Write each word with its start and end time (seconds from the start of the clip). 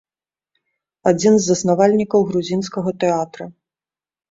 Адзін 1.11 1.33
з 1.41 1.51
заснавальнікаў 1.51 2.27
грузінскага 2.33 2.97
тэатра. 3.07 3.51